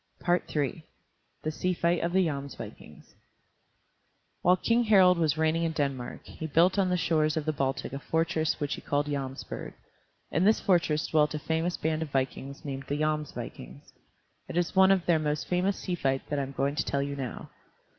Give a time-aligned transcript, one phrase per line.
[0.27, 0.83] III
[1.43, 3.13] THE SEA FIGHT OF THE JOMSVIKINGS
[4.41, 7.93] While King Harald was reigning in Denmark, he built on the shores of the Baltic
[7.93, 9.73] a fortress which he called Jomsburg.
[10.31, 13.93] In this fortress dwelt a famous band of vikings named the Jomsvikings.
[14.49, 17.03] It is one of their most famous sea fights that I am going to tell
[17.03, 17.51] you now.